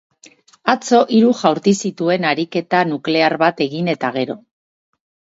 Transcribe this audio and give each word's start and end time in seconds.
Atzo 0.71 1.01
hiru 1.17 1.33
jaurti 1.41 1.73
zituen 1.89 2.25
ariketa 2.29 2.79
nuklear 2.93 3.35
bat 3.43 3.61
egin 3.67 3.93
eta 3.93 4.11
gero. 4.17 4.37